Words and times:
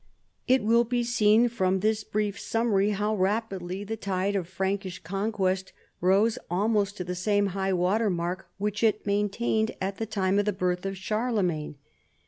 It 0.47 0.63
will 0.63 0.83
be 0.83 1.03
seen 1.03 1.47
from 1.47 1.81
this 1.81 2.03
brief 2.03 2.39
summary 2.39 2.89
how 2.89 3.13
rap 3.15 3.53
idly 3.53 3.83
the 3.83 3.95
tide 3.95 4.35
of 4.35 4.47
Frankish 4.49 4.97
conquest 5.03 5.73
rose 5.99 6.39
almost 6.49 6.97
to 6.97 7.03
the 7.03 7.13
same 7.13 7.45
high 7.53 7.73
water 7.73 8.09
mark 8.09 8.47
which 8.57 8.81
it 8.81 9.05
maintained 9.05 9.75
at 9.79 9.97
the 9.99 10.07
time 10.07 10.39
of 10.39 10.45
the 10.45 10.53
birth 10.53 10.87
of 10.87 10.97
Charlemagne. 10.97 11.75